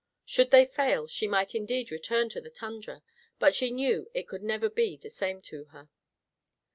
Should 0.25 0.49
they 0.49 0.65
fail, 0.65 1.05
she 1.05 1.27
might 1.27 1.53
indeed 1.53 1.91
return 1.91 2.27
to 2.29 2.41
the 2.41 2.49
tundra, 2.49 3.03
but 3.37 3.53
she 3.53 3.69
knew 3.69 4.09
it 4.15 4.27
could 4.27 4.41
never 4.41 4.67
be 4.67 4.97
the 4.97 5.11
same 5.11 5.43
to 5.43 5.65
her. 5.65 5.89